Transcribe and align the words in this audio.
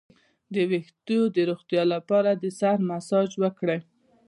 د 0.53 0.55
ویښتو 0.69 1.19
د 1.35 1.37
روغتیا 1.49 1.83
لپاره 1.93 2.31
د 2.33 2.45
سر 2.59 2.77
مساج 2.89 3.29
وکړئ 3.43 3.79